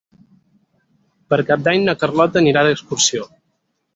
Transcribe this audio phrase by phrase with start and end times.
[1.33, 3.29] Per Cap d'Any na Carlota anirà d'excursió.